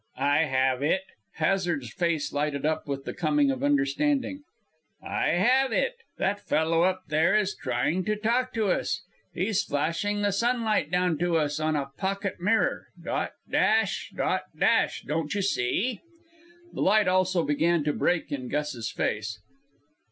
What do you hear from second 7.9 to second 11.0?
to talk to us. He's flashing the sunlight